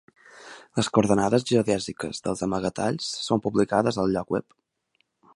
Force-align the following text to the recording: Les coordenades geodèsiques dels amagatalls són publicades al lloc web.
Les 0.77 0.87
coordenades 0.97 1.43
geodèsiques 1.49 2.23
dels 2.27 2.41
amagatalls 2.47 3.11
són 3.27 3.43
publicades 3.47 3.99
al 4.05 4.13
lloc 4.15 4.35
web. 4.37 4.57